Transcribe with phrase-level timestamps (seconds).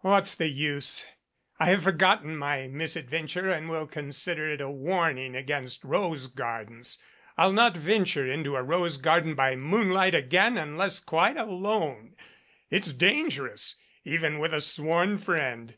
[0.00, 1.06] What is the use?
[1.58, 6.98] I have forgotten my mis adventure and will consider it a warning against rosegardens.
[7.38, 12.14] I'll not venture into a rose garden by moonlight again unless quite alone.
[12.68, 15.74] It's dangerous even with a sworn friend.